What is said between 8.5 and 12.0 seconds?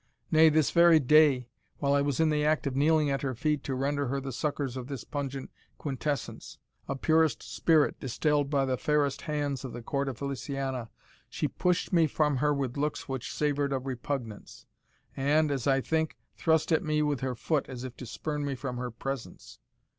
the fairest hands of the court of Feliciana, she pushed